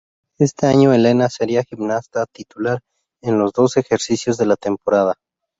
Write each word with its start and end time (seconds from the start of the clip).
Este 0.39 0.65
año 0.65 0.93
Elena 0.93 1.29
sería 1.29 1.61
gimnasta 1.63 2.25
titular 2.25 2.79
en 3.21 3.37
los 3.37 3.53
dos 3.53 3.77
ejercicios 3.77 4.35
de 4.37 4.47
la 4.47 4.55
temporada. 4.55 5.13